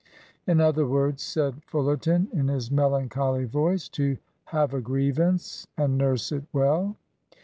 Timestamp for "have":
4.45-4.73